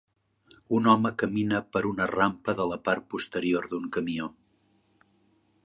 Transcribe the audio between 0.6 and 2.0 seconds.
Un home camina per